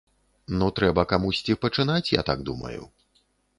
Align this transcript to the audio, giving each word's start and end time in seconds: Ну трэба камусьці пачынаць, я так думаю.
Ну 0.61 0.69
трэба 0.79 1.03
камусьці 1.11 1.57
пачынаць, 1.67 2.09
я 2.19 2.25
так 2.33 2.43
думаю. 2.51 2.83